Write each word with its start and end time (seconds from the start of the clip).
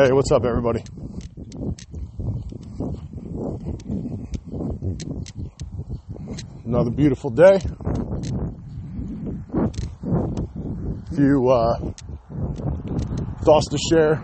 Hey, 0.00 0.12
what's 0.12 0.30
up, 0.30 0.44
everybody? 0.44 0.84
Another 6.64 6.90
beautiful 6.90 7.30
day. 7.30 7.58
A 9.56 11.14
few 11.16 11.48
uh, 11.48 11.78
thoughts 13.42 13.66
to 13.70 13.78
share. 13.90 14.22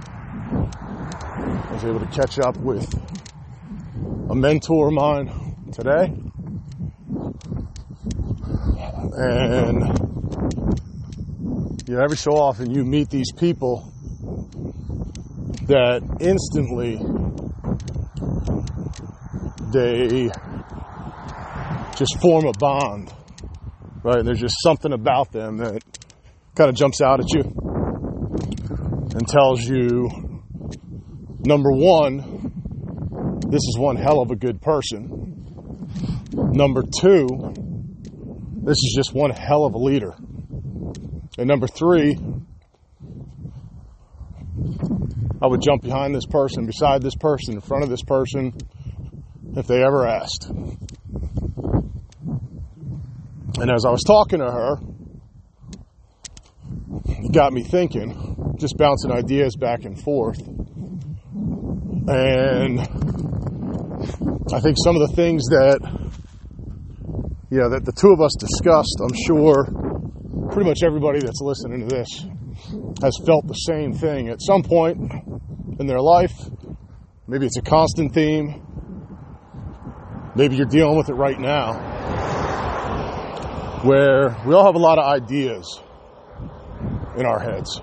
I 1.51 1.69
was 1.73 1.85
able 1.85 1.99
to 1.99 2.07
catch 2.13 2.39
up 2.39 2.57
with 2.59 2.89
a 4.31 4.35
mentor 4.37 4.87
of 4.87 4.95
mine 4.95 5.29
today. 5.73 6.15
And, 9.17 9.83
you 11.89 11.95
know, 11.97 12.01
every 12.01 12.17
so 12.17 12.31
often 12.31 12.71
you 12.71 12.85
meet 12.85 13.11
these 13.11 13.33
people 13.33 13.93
that 15.67 16.03
instantly 16.21 16.97
they 19.73 20.31
just 21.97 22.21
form 22.21 22.47
a 22.47 22.53
bond, 22.59 23.13
right? 24.03 24.19
And 24.19 24.27
there's 24.27 24.41
just 24.41 24.57
something 24.63 24.93
about 24.93 25.33
them 25.33 25.59
that 25.59 25.83
kind 26.55 26.71
of 26.71 26.77
jumps 26.77 27.01
out 27.01 27.21
at 27.21 27.27
you 27.35 27.43
and 29.15 29.27
tells 29.29 29.67
you, 29.67 30.43
number 31.41 31.71
one, 31.71 33.41
this 33.49 33.63
is 33.63 33.77
one 33.79 33.97
hell 33.97 34.21
of 34.21 34.31
a 34.31 34.37
good 34.37 34.61
person. 34.61 35.45
Number 36.33 36.83
two, 36.83 37.27
this 38.65 38.79
is 38.79 38.95
just 38.97 39.13
one 39.15 39.31
hell 39.31 39.65
of 39.65 39.75
a 39.75 39.79
leader. 39.79 40.15
And 41.39 41.49
number 41.49 41.67
three, 41.67 42.17
I 45.45 45.47
would 45.47 45.61
jump 45.61 45.83
behind 45.83 46.15
this 46.15 46.25
person, 46.25 46.65
beside 46.65 47.03
this 47.03 47.17
person, 47.17 47.57
in 47.57 47.61
front 47.61 47.85
of 47.85 47.91
this 47.91 48.03
person, 48.03 48.55
if 49.55 49.67
they 49.67 49.85
ever 49.85 50.07
asked. 50.07 50.49
And 53.61 53.71
as 53.71 53.85
I 53.85 53.91
was 53.91 54.03
talking 54.07 54.39
to 54.39 54.51
her, 54.51 54.79
it 57.27 57.31
got 57.35 57.53
me 57.53 57.63
thinking, 57.63 58.57
just 58.59 58.79
bouncing 58.79 59.13
ideas 59.13 59.55
back 59.57 59.85
and 59.85 60.01
forth. 60.01 60.41
And 62.09 62.81
I 62.81 64.61
think 64.61 64.79
some 64.83 64.97
of 64.97 65.07
the 65.07 65.13
things 65.15 65.45
that, 65.49 65.79
you 67.51 67.59
know, 67.59 67.69
that 67.69 67.85
the 67.85 67.93
two 67.93 68.15
of 68.15 68.23
us 68.23 68.35
discussed, 68.41 68.99
I'm 69.03 69.15
sure 69.27 69.67
pretty 70.53 70.71
much 70.71 70.79
everybody 70.83 71.19
that's 71.21 71.43
listening 71.43 71.87
to 71.87 71.95
this 71.95 72.09
has 73.03 73.13
felt 73.27 73.47
the 73.47 73.53
same 73.53 73.93
thing 73.93 74.31
at 74.31 74.41
some 74.41 74.63
point 74.63 75.34
in 75.79 75.87
their 75.87 76.01
life. 76.01 76.35
Maybe 77.27 77.47
it's 77.47 77.57
a 77.57 77.63
constant 77.63 78.13
theme. 78.13 78.63
Maybe 80.37 80.57
you're 80.57 80.67
dealing 80.67 80.97
with 80.97 81.09
it 81.09 81.15
right 81.15 81.39
now. 81.39 81.93
Where 83.83 84.37
we 84.47 84.55
all 84.55 84.65
have 84.65 84.75
a 84.75 84.79
lot 84.79 84.99
of 84.99 85.05
ideas 85.05 85.81
in 87.17 87.27
our 87.27 87.39
heads. 87.39 87.81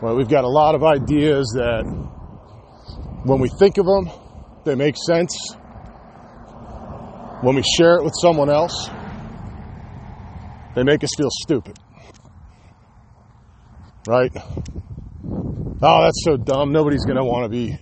Well, 0.00 0.16
we've 0.16 0.28
got 0.28 0.44
a 0.44 0.48
lot 0.48 0.74
of 0.74 0.82
ideas 0.82 1.46
that 1.54 1.84
when 3.24 3.40
we 3.40 3.48
think 3.48 3.78
of 3.78 3.86
them, 3.86 4.10
they 4.64 4.74
make 4.74 4.96
sense. 4.96 5.36
When 7.40 7.56
we 7.56 7.62
share 7.62 7.96
it 7.96 8.04
with 8.04 8.14
someone 8.20 8.50
else, 8.50 8.88
they 10.74 10.82
make 10.82 11.04
us 11.04 11.10
feel 11.16 11.30
stupid. 11.30 11.78
Right? 14.08 14.32
Oh, 15.24 16.02
that's 16.02 16.24
so 16.24 16.36
dumb. 16.36 16.72
Nobody's 16.72 17.04
going 17.04 17.16
to 17.16 17.24
want 17.24 17.44
to 17.44 17.48
be 17.48 17.78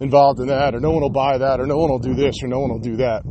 involved 0.00 0.40
in 0.40 0.48
that, 0.48 0.74
or 0.74 0.80
no 0.80 0.90
one 0.90 1.02
will 1.02 1.10
buy 1.10 1.38
that, 1.38 1.60
or 1.60 1.66
no 1.66 1.78
one 1.78 1.90
will 1.90 1.98
do 1.98 2.14
this, 2.14 2.34
or 2.42 2.48
no 2.48 2.60
one 2.60 2.70
will 2.70 2.78
do 2.78 2.96
that. 2.96 3.22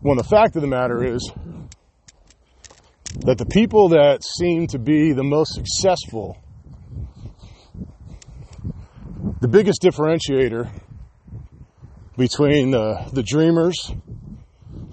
When 0.00 0.16
the 0.16 0.24
fact 0.24 0.56
of 0.56 0.62
the 0.62 0.68
matter 0.68 1.04
is 1.04 1.30
that 3.20 3.38
the 3.38 3.46
people 3.46 3.90
that 3.90 4.22
seem 4.22 4.66
to 4.68 4.78
be 4.78 5.12
the 5.12 5.22
most 5.22 5.54
successful, 5.54 6.36
the 9.40 9.48
biggest 9.48 9.80
differentiator 9.82 10.70
between 12.16 12.70
the, 12.70 13.08
the 13.12 13.22
dreamers, 13.22 13.92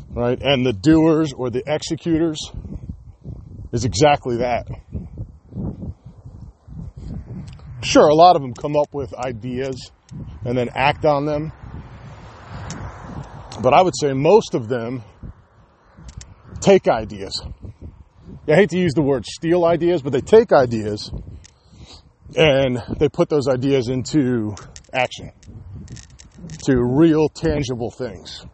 right, 0.10 0.42
and 0.42 0.66
the 0.66 0.74
doers 0.74 1.34
or 1.34 1.50
the 1.50 1.64
executors 1.68 2.40
is 3.72 3.86
exactly 3.86 4.38
that. 4.38 4.68
Sure, 7.84 8.08
a 8.08 8.14
lot 8.14 8.36
of 8.36 8.42
them 8.42 8.54
come 8.54 8.76
up 8.78 8.94
with 8.94 9.14
ideas 9.16 9.92
and 10.46 10.58
then 10.58 10.70
act 10.76 11.04
on 11.04 11.26
them. 11.26 11.52
But 13.62 13.74
I 13.74 13.82
would 13.82 13.94
say 14.00 14.14
most 14.14 14.54
of 14.54 14.68
them 14.68 15.04
take 16.60 16.88
ideas. 16.88 17.42
I 18.48 18.56
hate 18.56 18.70
to 18.70 18.78
use 18.78 18.94
the 18.94 19.02
word 19.02 19.26
steal 19.26 19.66
ideas, 19.66 20.02
but 20.02 20.14
they 20.14 20.22
take 20.22 20.52
ideas 20.52 21.12
and 22.36 22.82
they 22.98 23.10
put 23.10 23.30
those 23.30 23.48
ideas 23.48 23.90
into 23.90 24.56
action, 24.94 25.32
to 26.64 26.82
real 26.82 27.30
tangible 27.30 27.92
things, 27.92 28.46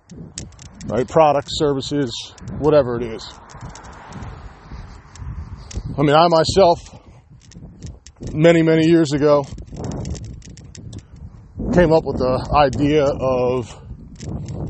right? 0.87 1.07
Products, 1.07 1.57
services, 1.57 2.33
whatever 2.59 2.95
it 2.95 3.03
is. 3.03 3.33
I 5.97 6.01
mean, 6.01 6.15
I 6.15 6.27
myself 6.27 6.96
many, 8.37 8.61
many 8.61 8.85
years 8.85 9.11
ago, 9.13 9.43
came 11.73 11.91
up 11.91 12.03
with 12.05 12.19
the 12.19 12.49
idea 12.53 13.03
of 13.03 13.73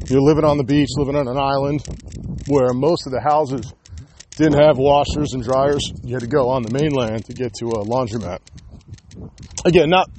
you're 0.10 0.22
living 0.22 0.46
on 0.46 0.58
the 0.58 0.64
beach, 0.64 0.88
living 0.96 1.18
on 1.18 1.28
an 1.28 1.38
island 1.38 1.86
where 2.48 2.72
most 2.74 3.06
of 3.06 3.12
the 3.12 3.20
houses 3.20 3.74
didn't 4.38 4.58
have 4.58 4.78
washers 4.78 5.34
and 5.34 5.44
dryers. 5.44 5.82
You 6.02 6.14
had 6.14 6.22
to 6.22 6.28
go 6.28 6.50
on 6.50 6.64
the 6.64 6.72
mainland 6.72 7.26
to 7.26 7.34
get 7.34 7.56
to 7.56 7.66
a 7.66 7.84
laundromat. 7.84 8.40
Again, 9.66 9.90
not 9.90 10.10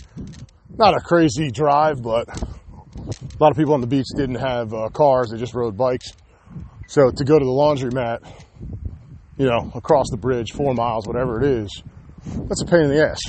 not 0.77 0.95
a 0.95 1.01
crazy 1.01 1.51
drive, 1.51 2.03
but 2.03 2.29
a 2.29 3.39
lot 3.41 3.51
of 3.51 3.57
people 3.57 3.73
on 3.73 3.81
the 3.81 3.87
beach 3.87 4.07
didn't 4.15 4.37
have 4.37 4.75
uh, 4.75 4.91
cars; 4.91 5.31
they 5.31 5.39
just 5.39 5.55
rode 5.55 5.75
bikes. 5.75 6.13
So 6.87 7.11
to 7.11 7.25
go 7.25 7.39
to 7.39 7.45
the 7.45 7.51
laundromat, 7.51 8.31
you 9.39 9.47
know, 9.47 9.73
across 9.75 10.11
the 10.11 10.19
bridge, 10.19 10.53
four 10.53 10.75
miles, 10.75 11.07
whatever 11.07 11.43
it 11.43 11.63
is, 11.63 11.83
that's 12.49 12.63
a 12.63 12.67
pain 12.67 12.83
in 12.83 12.89
the 12.91 13.09
ass. 13.09 13.21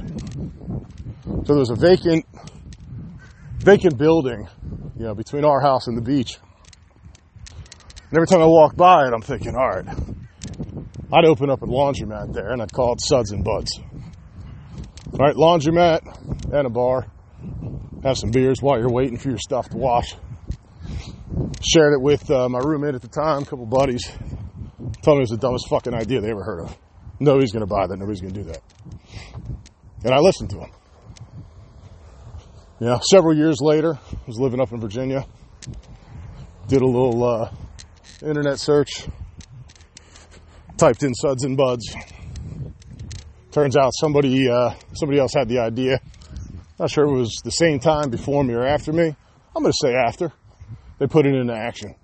So 1.46 1.54
there 1.54 1.58
was 1.58 1.70
a 1.70 1.76
vacant, 1.76 2.26
vacant 3.60 3.98
building, 3.98 4.48
you 4.98 5.06
know, 5.06 5.16
between 5.16 5.46
our 5.46 5.62
house 5.62 5.88
and 5.88 5.98
the 5.98 6.02
beach. 6.02 6.38
And 8.10 8.18
every 8.18 8.28
time 8.28 8.42
I 8.42 8.46
walk 8.46 8.76
by 8.76 9.08
it, 9.08 9.14
I'm 9.14 9.22
thinking, 9.22 9.56
all 9.56 9.68
right, 9.68 9.86
I'd 11.12 11.26
open 11.26 11.50
up 11.50 11.62
a 11.62 11.66
laundromat 11.66 12.34
there 12.34 12.52
and 12.52 12.62
I'd 12.62 12.72
call 12.72 12.94
it 12.94 13.02
Suds 13.02 13.32
and 13.32 13.44
Buds. 13.44 13.80
All 15.14 15.26
right, 15.26 15.36
laundromat 15.36 16.54
and 16.54 16.68
a 16.68 16.70
bar. 16.70 17.08
Have 18.04 18.18
some 18.18 18.32
beers 18.32 18.62
while 18.62 18.80
you're 18.80 18.92
waiting 18.92 19.18
for 19.18 19.30
your 19.30 19.38
stuff 19.38 19.70
to 19.70 19.78
wash. 19.78 20.16
Shared 21.62 21.94
it 21.94 22.02
with 22.02 22.30
uh, 22.32 22.48
my 22.48 22.60
roommate 22.60 22.96
at 22.96 23.02
the 23.02 23.08
time, 23.08 23.44
a 23.44 23.46
couple 23.46 23.66
buddies. 23.66 24.06
Told 25.04 25.18
me 25.18 25.22
it 25.22 25.30
was 25.30 25.30
the 25.30 25.38
dumbest 25.38 25.68
fucking 25.70 25.94
idea 25.94 26.22
they 26.22 26.30
ever 26.30 26.44
heard 26.44 26.62
of. 26.62 26.78
Nobody's 27.20 27.52
going 27.52 27.68
to 27.68 27.74
buy 27.74 27.88
that. 27.88 27.98
Nobody's 27.98 28.22
going 28.22 28.34
to 28.34 28.44
do 28.44 28.52
that. 28.52 28.62
And 30.04 30.14
I 30.14 30.20
listened 30.20 30.50
to 30.52 30.60
him. 30.60 30.72
You 32.80 32.88
know, 32.88 33.00
several 33.12 33.36
years 33.36 33.58
later, 33.60 33.96
I 33.96 34.18
was 34.26 34.40
living 34.40 34.62
up 34.62 34.72
in 34.72 34.80
Virginia. 34.80 35.26
Did 36.68 36.82
a 36.82 36.86
little 36.86 37.24
uh, 37.24 37.52
internet 38.22 38.58
search. 38.58 39.06
Typed 40.78 41.04
in 41.04 41.14
suds 41.14 41.44
and 41.44 41.58
buds. 41.58 41.94
Turns 43.52 43.76
out 43.76 43.92
somebody 44.00 44.50
uh, 44.50 44.76
somebody 44.94 45.20
else 45.20 45.34
had 45.36 45.50
the 45.50 45.60
idea. 45.60 46.00
Not 46.80 46.90
sure 46.90 47.04
it 47.04 47.12
was 47.12 47.42
the 47.44 47.52
same 47.52 47.80
time 47.80 48.10
before 48.10 48.44
me 48.46 48.54
or 48.54 48.66
after 48.66 48.94
me. 48.94 49.14
I'm 49.56 49.64
going 49.64 49.74
to 49.74 49.78
say 49.88 49.94
after. 49.94 50.32
They 51.00 51.08
put 51.08 51.26
it 51.26 51.36
into 51.36 51.54
action. 51.54 51.96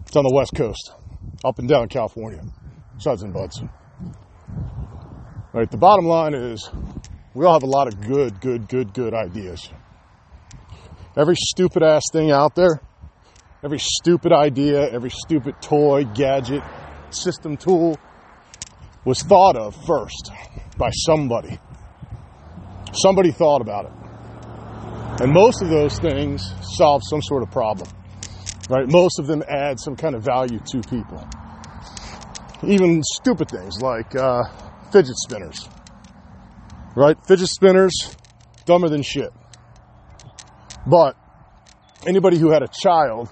It's 0.00 0.16
on 0.16 0.24
the 0.24 0.34
West 0.34 0.54
Coast, 0.56 0.92
up 1.44 1.58
and 1.60 1.68
down 1.68 1.88
California. 1.88 2.42
Suds 2.98 3.22
and 3.22 3.32
buds. 3.32 3.62
Right, 5.52 5.70
the 5.70 5.76
bottom 5.76 6.06
line 6.06 6.34
is 6.34 6.68
we 7.34 7.44
all 7.44 7.52
have 7.52 7.62
a 7.62 7.66
lot 7.66 7.86
of 7.86 8.00
good, 8.00 8.40
good, 8.40 8.68
good, 8.68 8.92
good 8.92 9.14
ideas. 9.14 9.68
Every 11.16 11.36
stupid 11.36 11.82
ass 11.82 12.02
thing 12.12 12.32
out 12.32 12.54
there, 12.54 12.80
every 13.62 13.78
stupid 13.78 14.32
idea, 14.32 14.88
every 14.90 15.10
stupid 15.10 15.54
toy, 15.60 16.04
gadget, 16.04 16.62
system 17.10 17.56
tool 17.56 17.98
was 19.04 19.22
thought 19.22 19.56
of 19.56 19.76
first 19.86 20.30
by 20.76 20.90
somebody. 20.90 21.58
Somebody 22.92 23.30
thought 23.30 23.60
about 23.60 23.86
it. 23.86 25.22
And 25.22 25.32
most 25.32 25.62
of 25.62 25.68
those 25.68 25.98
things 25.98 26.52
solve 26.76 27.02
some 27.08 27.22
sort 27.22 27.42
of 27.42 27.50
problem. 27.50 27.88
Right? 28.68 28.88
Most 28.88 29.18
of 29.18 29.26
them 29.26 29.42
add 29.48 29.78
some 29.78 29.94
kind 29.94 30.14
of 30.14 30.22
value 30.24 30.58
to 30.58 30.80
people. 30.80 31.24
Even 32.66 33.02
stupid 33.02 33.50
things 33.50 33.80
like 33.80 34.14
uh, 34.16 34.42
fidget 34.92 35.16
spinners. 35.16 35.68
Right? 36.96 37.16
Fidget 37.26 37.48
spinners 37.48 38.16
dumber 38.64 38.88
than 38.88 39.02
shit. 39.02 39.30
But 40.86 41.16
anybody 42.06 42.38
who 42.38 42.50
had 42.50 42.62
a 42.62 42.68
child, 42.82 43.30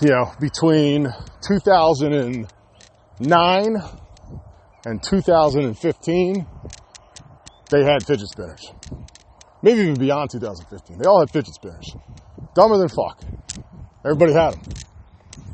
you 0.00 0.08
know, 0.08 0.32
between 0.40 1.06
2009 1.46 3.76
and 4.84 5.02
2015, 5.02 6.46
they 7.70 7.84
had 7.84 8.06
fidget 8.06 8.28
spinners. 8.28 8.72
Maybe 9.62 9.80
even 9.80 9.94
beyond 9.94 10.30
2015. 10.30 10.98
They 10.98 11.06
all 11.06 11.20
had 11.20 11.30
fidget 11.30 11.54
spinners. 11.54 11.96
Dumber 12.54 12.76
than 12.78 12.88
fuck. 12.88 13.22
Everybody 14.04 14.32
had 14.32 14.54
them. 14.54 14.62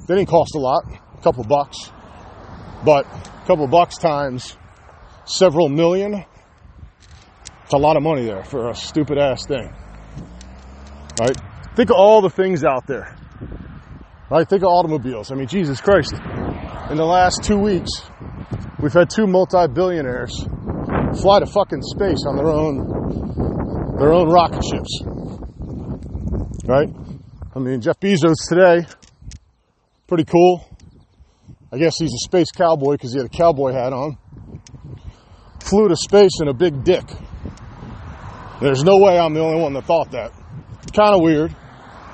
They 0.06 0.16
didn't 0.16 0.28
cost 0.28 0.54
a 0.54 0.58
lot, 0.58 0.84
couple 1.22 1.44
bucks. 1.44 1.90
But 2.84 3.06
a 3.06 3.46
couple 3.46 3.66
bucks 3.68 3.96
times 3.96 4.56
several 5.24 5.68
million, 5.68 6.24
it's 7.64 7.72
a 7.72 7.78
lot 7.78 7.96
of 7.96 8.02
money 8.02 8.24
there 8.24 8.44
for 8.44 8.70
a 8.70 8.74
stupid 8.74 9.18
ass 9.18 9.46
thing. 9.46 9.72
Right? 11.20 11.36
Think 11.76 11.90
of 11.90 11.96
all 11.96 12.20
the 12.20 12.30
things 12.30 12.64
out 12.64 12.86
there. 12.86 13.16
Right? 14.30 14.48
Think 14.48 14.62
of 14.62 14.68
automobiles. 14.68 15.30
I 15.30 15.34
mean, 15.34 15.46
Jesus 15.46 15.80
Christ. 15.80 16.12
In 16.90 16.96
the 16.96 17.04
last 17.04 17.42
two 17.42 17.58
weeks, 17.58 17.90
we've 18.80 18.92
had 18.92 19.08
two 19.08 19.26
multi-billionaires 19.26 20.44
fly 21.20 21.38
to 21.40 21.46
fucking 21.46 21.82
space 21.82 22.24
on 22.26 22.36
their 22.36 22.48
own 22.48 23.98
their 23.98 24.12
own 24.12 24.28
rocket 24.28 24.64
ships. 24.64 25.02
Right? 26.64 26.88
I 27.54 27.58
mean, 27.58 27.80
Jeff 27.80 28.00
Bezos 28.00 28.48
today, 28.48 28.86
pretty 30.08 30.24
cool. 30.24 30.66
I 31.72 31.78
guess 31.78 31.96
he's 31.98 32.12
a 32.12 32.18
space 32.18 32.50
cowboy 32.50 32.92
because 32.92 33.12
he 33.12 33.18
had 33.18 33.26
a 33.26 33.36
cowboy 33.36 33.72
hat 33.72 33.92
on. 33.92 34.18
Flew 35.60 35.88
to 35.88 35.96
space 35.96 36.40
in 36.40 36.48
a 36.48 36.52
big 36.52 36.84
dick. 36.84 37.04
There's 38.60 38.84
no 38.84 38.98
way 38.98 39.18
I'm 39.18 39.32
the 39.32 39.40
only 39.40 39.60
one 39.60 39.72
that 39.72 39.86
thought 39.86 40.10
that. 40.10 40.32
Kind 40.94 41.14
of 41.14 41.22
weird. 41.22 41.56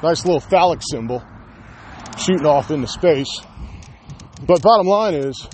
Nice 0.03 0.25
little 0.25 0.41
phallic 0.41 0.81
symbol 0.89 1.23
shooting 2.19 2.47
off 2.47 2.71
into 2.71 2.87
space. 2.87 3.41
But 4.47 4.63
bottom 4.63 4.87
line 4.87 5.15
is, 5.15 5.49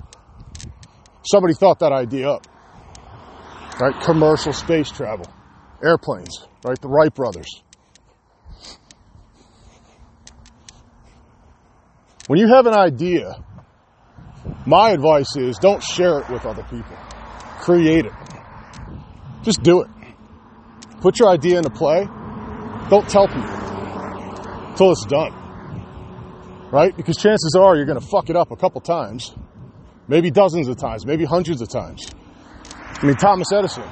somebody 1.31 1.55
thought 1.55 1.79
that 1.81 1.93
idea 1.93 2.31
up. 2.31 2.47
Right? 3.81 3.95
Commercial 4.03 4.53
space 4.53 4.91
travel. 4.91 5.27
Airplanes. 5.83 6.47
Right? 6.65 6.81
The 6.81 6.89
Wright 6.89 7.13
brothers. 7.15 7.63
When 12.27 12.39
you 12.39 12.49
have 12.49 12.67
an 12.67 12.75
idea, 12.75 13.43
my 14.67 14.91
advice 14.91 15.37
is 15.37 15.59
don't 15.59 15.83
share 15.83 16.21
it 16.21 16.31
with 16.31 16.45
other 16.47 16.63
people. 16.65 16.97
Create 17.61 18.07
it. 18.07 18.13
Just 19.43 19.63
do 19.63 19.83
it. 19.83 19.89
Put 21.01 21.19
your 21.19 21.29
idea 21.29 21.59
into 21.59 21.71
play. 21.71 22.07
Don't 22.89 23.09
tell 23.09 23.27
people 23.27 23.43
until 24.75 24.91
it's 24.93 25.05
done. 25.07 25.33
Right? 26.71 26.97
Because 26.97 27.17
chances 27.17 27.55
are 27.59 27.77
you're 27.77 27.87
going 27.87 28.01
to 28.01 28.07
fuck 28.07 28.31
it 28.31 28.37
up 28.37 28.51
a 28.51 28.57
couple 28.57 28.81
times. 28.81 29.35
Maybe 30.09 30.31
dozens 30.31 30.69
of 30.69 30.77
times. 30.77 31.07
Maybe 31.07 31.25
hundreds 31.25 31.61
of 31.61 31.69
times. 31.69 32.07
I 33.03 33.07
mean, 33.07 33.17
Thomas 33.17 33.53
Edison. 33.53 33.85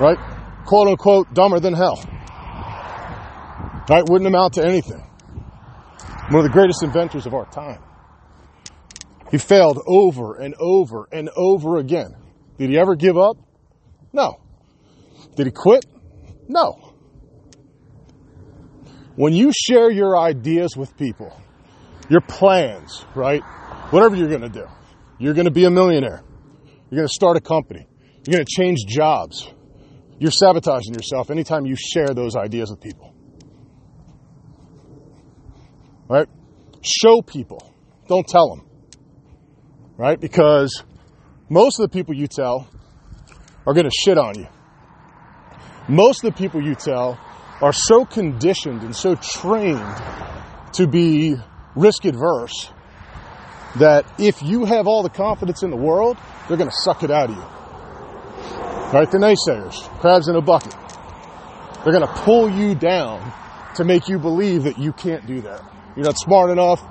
Right? 0.00 0.18
Quote 0.66 0.88
unquote, 0.88 1.32
dumber 1.32 1.60
than 1.60 1.74
hell. 1.74 1.98
Right? 3.88 4.04
Wouldn't 4.08 4.26
amount 4.26 4.54
to 4.54 4.64
anything. 4.64 5.04
One 6.30 6.36
of 6.36 6.44
the 6.44 6.50
greatest 6.50 6.82
inventors 6.82 7.26
of 7.26 7.34
our 7.34 7.46
time. 7.46 7.82
He 9.30 9.38
failed 9.38 9.82
over 9.86 10.36
and 10.36 10.54
over 10.58 11.08
and 11.12 11.30
over 11.36 11.78
again. 11.78 12.14
Did 12.58 12.70
he 12.70 12.78
ever 12.78 12.94
give 12.94 13.16
up? 13.16 13.36
No. 14.12 14.40
Did 15.36 15.46
he 15.46 15.52
quit? 15.52 15.84
No. 16.48 16.94
When 19.16 19.34
you 19.34 19.52
share 19.52 19.90
your 19.90 20.16
ideas 20.16 20.76
with 20.76 20.96
people, 20.96 21.38
your 22.08 22.20
plans, 22.20 23.04
right? 23.14 23.42
Whatever 23.90 24.16
you're 24.16 24.28
going 24.28 24.42
to 24.42 24.48
do, 24.48 24.66
you're 25.18 25.34
going 25.34 25.46
to 25.46 25.50
be 25.50 25.64
a 25.64 25.70
millionaire. 25.70 26.22
You're 26.90 26.98
going 26.98 27.08
to 27.08 27.12
start 27.12 27.36
a 27.36 27.40
company. 27.40 27.86
You're 28.26 28.36
going 28.36 28.46
to 28.46 28.62
change 28.62 28.78
jobs. 28.86 29.52
You're 30.18 30.30
sabotaging 30.30 30.94
yourself 30.94 31.30
anytime 31.30 31.66
you 31.66 31.76
share 31.76 32.08
those 32.08 32.34
ideas 32.34 32.70
with 32.70 32.80
people. 32.80 33.14
Right? 36.08 36.28
Show 36.82 37.20
people. 37.20 37.74
Don't 38.08 38.26
tell 38.26 38.48
them. 38.48 38.67
Right? 39.98 40.18
Because 40.18 40.84
most 41.50 41.80
of 41.80 41.90
the 41.90 41.92
people 41.92 42.14
you 42.14 42.28
tell 42.28 42.68
are 43.66 43.74
going 43.74 43.84
to 43.84 43.90
shit 43.90 44.16
on 44.16 44.38
you. 44.38 44.46
Most 45.88 46.22
of 46.22 46.32
the 46.32 46.38
people 46.38 46.62
you 46.62 46.76
tell 46.76 47.18
are 47.60 47.72
so 47.72 48.04
conditioned 48.04 48.82
and 48.82 48.94
so 48.94 49.16
trained 49.16 49.96
to 50.74 50.86
be 50.86 51.34
risk 51.74 52.04
adverse 52.04 52.70
that 53.78 54.06
if 54.20 54.40
you 54.40 54.64
have 54.64 54.86
all 54.86 55.02
the 55.02 55.10
confidence 55.10 55.64
in 55.64 55.70
the 55.70 55.76
world, 55.76 56.16
they're 56.46 56.56
going 56.56 56.70
to 56.70 56.76
suck 56.84 57.02
it 57.02 57.10
out 57.10 57.30
of 57.30 57.36
you. 57.36 57.42
Right? 58.92 59.10
The 59.10 59.18
naysayers, 59.18 59.74
crabs 59.98 60.28
in 60.28 60.36
a 60.36 60.40
bucket. 60.40 60.74
They're 61.82 61.92
going 61.92 62.06
to 62.06 62.22
pull 62.22 62.48
you 62.48 62.76
down 62.76 63.32
to 63.74 63.84
make 63.84 64.08
you 64.08 64.18
believe 64.18 64.62
that 64.64 64.78
you 64.78 64.92
can't 64.92 65.26
do 65.26 65.40
that. 65.40 65.62
You're 65.96 66.04
not 66.04 66.18
smart 66.18 66.50
enough. 66.50 66.82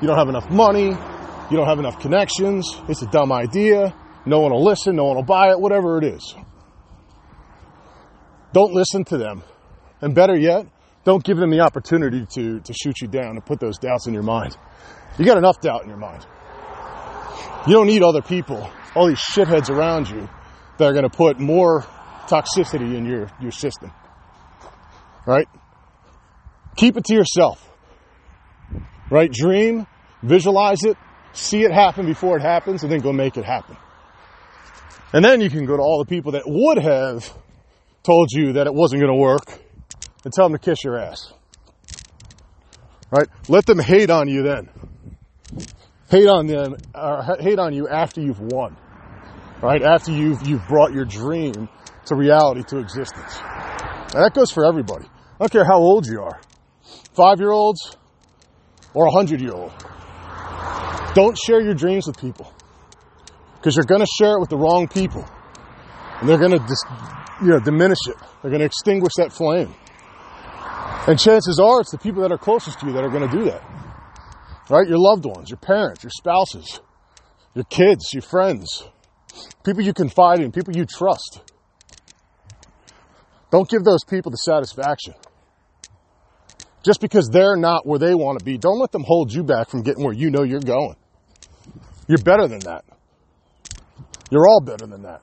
You 0.00 0.08
don't 0.08 0.16
have 0.16 0.28
enough 0.28 0.50
money. 0.50 0.96
You 1.50 1.58
don't 1.58 1.66
have 1.66 1.78
enough 1.78 2.00
connections. 2.00 2.66
It's 2.88 3.02
a 3.02 3.06
dumb 3.06 3.30
idea. 3.30 3.94
No 4.24 4.40
one 4.40 4.52
will 4.52 4.64
listen. 4.64 4.96
No 4.96 5.04
one 5.04 5.16
will 5.16 5.24
buy 5.24 5.50
it. 5.50 5.60
Whatever 5.60 5.98
it 5.98 6.04
is. 6.04 6.34
Don't 8.52 8.72
listen 8.72 9.04
to 9.06 9.18
them. 9.18 9.42
And 10.00 10.14
better 10.14 10.36
yet, 10.36 10.66
don't 11.04 11.22
give 11.22 11.36
them 11.36 11.50
the 11.50 11.60
opportunity 11.60 12.24
to, 12.34 12.60
to 12.60 12.72
shoot 12.72 13.00
you 13.02 13.08
down 13.08 13.30
and 13.30 13.44
put 13.44 13.60
those 13.60 13.78
doubts 13.78 14.06
in 14.06 14.14
your 14.14 14.22
mind. 14.22 14.56
You 15.18 15.24
got 15.24 15.36
enough 15.36 15.60
doubt 15.60 15.82
in 15.82 15.88
your 15.88 15.98
mind. 15.98 16.26
You 17.66 17.74
don't 17.74 17.86
need 17.86 18.02
other 18.02 18.22
people, 18.22 18.70
all 18.94 19.08
these 19.08 19.18
shitheads 19.18 19.70
around 19.70 20.08
you 20.08 20.28
that 20.78 20.84
are 20.84 20.92
going 20.92 21.08
to 21.08 21.14
put 21.14 21.38
more 21.38 21.82
toxicity 22.26 22.94
in 22.96 23.06
your, 23.06 23.30
your 23.40 23.50
system. 23.50 23.90
Right? 25.26 25.48
Keep 26.76 26.96
it 26.96 27.04
to 27.06 27.14
yourself. 27.14 27.70
Right? 29.10 29.30
Dream, 29.32 29.86
visualize 30.22 30.84
it, 30.84 30.96
see 31.34 31.62
it 31.62 31.72
happen 31.72 32.06
before 32.06 32.36
it 32.36 32.42
happens, 32.42 32.82
and 32.82 32.90
then 32.90 33.00
go 33.00 33.12
make 33.12 33.36
it 33.36 33.44
happen. 33.44 33.76
And 35.12 35.24
then 35.24 35.40
you 35.40 35.50
can 35.50 35.64
go 35.64 35.76
to 35.76 35.82
all 35.82 35.98
the 35.98 36.08
people 36.08 36.32
that 36.32 36.42
would 36.46 36.78
have 36.78 37.32
told 38.02 38.28
you 38.32 38.54
that 38.54 38.66
it 38.66 38.74
wasn't 38.74 39.00
going 39.00 39.12
to 39.12 39.20
work 39.20 39.46
and 40.24 40.32
tell 40.32 40.48
them 40.48 40.58
to 40.58 40.58
kiss 40.58 40.82
your 40.82 40.98
ass. 40.98 41.32
Right? 43.10 43.28
Let 43.48 43.66
them 43.66 43.78
hate 43.78 44.10
on 44.10 44.28
you 44.28 44.42
then. 44.42 44.68
Hate 46.10 46.26
on 46.26 46.46
them, 46.46 46.76
or 46.94 47.22
hate 47.40 47.58
on 47.58 47.74
you 47.74 47.88
after 47.88 48.20
you've 48.20 48.40
won. 48.40 48.76
Right? 49.62 49.82
After 49.82 50.12
you've, 50.12 50.46
you've 50.46 50.66
brought 50.66 50.92
your 50.92 51.04
dream 51.04 51.68
to 52.06 52.16
reality, 52.16 52.62
to 52.64 52.78
existence. 52.78 53.38
And 54.14 54.22
that 54.22 54.32
goes 54.34 54.50
for 54.50 54.66
everybody. 54.66 55.06
I 55.06 55.38
don't 55.38 55.52
care 55.52 55.64
how 55.64 55.78
old 55.78 56.06
you 56.06 56.20
are. 56.22 56.40
Five 57.14 57.38
year 57.40 57.50
olds 57.50 57.96
or 58.92 59.06
a 59.06 59.10
hundred 59.10 59.40
year 59.40 59.52
old. 59.52 59.72
Don't 61.14 61.38
share 61.38 61.60
your 61.60 61.74
dreams 61.74 62.06
with 62.06 62.18
people. 62.18 62.52
Because 63.56 63.76
you're 63.76 63.84
gonna 63.84 64.06
share 64.18 64.36
it 64.36 64.40
with 64.40 64.50
the 64.50 64.58
wrong 64.58 64.88
people. 64.88 65.24
And 66.20 66.28
they're 66.28 66.38
gonna 66.38 66.58
dis- 66.58 66.84
you 67.40 67.48
know, 67.48 67.60
diminish 67.60 67.98
it. 68.08 68.16
They're 68.42 68.50
gonna 68.50 68.64
extinguish 68.64 69.12
that 69.16 69.32
flame. 69.32 69.74
And 71.06 71.18
chances 71.18 71.58
are 71.58 71.80
it's 71.80 71.90
the 71.90 71.98
people 71.98 72.22
that 72.22 72.32
are 72.32 72.38
closest 72.38 72.80
to 72.80 72.86
you 72.86 72.92
that 72.92 73.04
are 73.04 73.10
going 73.10 73.28
to 73.28 73.36
do 73.36 73.44
that. 73.44 73.62
Right? 74.70 74.88
Your 74.88 74.98
loved 74.98 75.26
ones, 75.26 75.50
your 75.50 75.58
parents, 75.58 76.02
your 76.02 76.10
spouses, 76.10 76.80
your 77.54 77.64
kids, 77.64 78.14
your 78.14 78.22
friends, 78.22 78.84
people 79.64 79.82
you 79.82 79.92
confide 79.92 80.40
in, 80.40 80.50
people 80.50 80.74
you 80.74 80.86
trust. 80.86 81.42
Don't 83.50 83.68
give 83.68 83.84
those 83.84 84.02
people 84.08 84.30
the 84.30 84.38
satisfaction. 84.38 85.12
Just 86.82 87.02
because 87.02 87.28
they're 87.28 87.56
not 87.56 87.86
where 87.86 87.98
they 87.98 88.14
want 88.14 88.38
to 88.38 88.44
be, 88.44 88.56
don't 88.56 88.78
let 88.78 88.90
them 88.90 89.04
hold 89.04 89.30
you 89.30 89.44
back 89.44 89.68
from 89.68 89.82
getting 89.82 90.02
where 90.02 90.14
you 90.14 90.30
know 90.30 90.42
you're 90.42 90.60
going. 90.60 90.96
You're 92.06 92.18
better 92.18 92.46
than 92.46 92.60
that. 92.60 92.84
You're 94.30 94.46
all 94.46 94.60
better 94.60 94.86
than 94.86 95.02
that. 95.02 95.22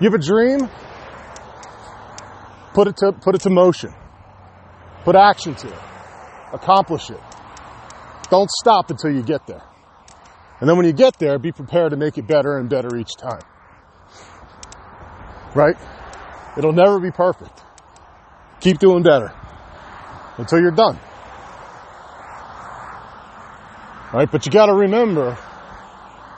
You 0.00 0.10
have 0.10 0.14
a 0.14 0.22
dream? 0.22 0.68
Put 2.74 2.88
it 2.88 2.96
to, 2.98 3.12
put 3.12 3.34
it 3.34 3.42
to 3.42 3.50
motion. 3.50 3.92
Put 5.04 5.16
action 5.16 5.54
to 5.54 5.68
it. 5.68 5.78
Accomplish 6.52 7.10
it. 7.10 7.20
Don't 8.30 8.50
stop 8.50 8.90
until 8.90 9.10
you 9.10 9.22
get 9.22 9.46
there. 9.46 9.62
And 10.60 10.68
then 10.68 10.76
when 10.76 10.86
you 10.86 10.92
get 10.92 11.18
there, 11.18 11.38
be 11.38 11.52
prepared 11.52 11.90
to 11.90 11.96
make 11.96 12.16
it 12.18 12.26
better 12.26 12.56
and 12.56 12.70
better 12.70 12.96
each 12.96 13.16
time. 13.16 13.42
Right? 15.54 15.76
It'll 16.56 16.72
never 16.72 17.00
be 17.00 17.10
perfect. 17.10 17.60
Keep 18.60 18.78
doing 18.78 19.02
better 19.02 19.34
until 20.38 20.60
you're 20.60 20.70
done. 20.70 20.98
Right? 24.12 24.30
But 24.30 24.44
you 24.44 24.52
gotta 24.52 24.74
remember 24.74 25.38